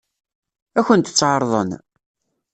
[0.79, 1.69] Ad kent-tt-ɛeṛḍen?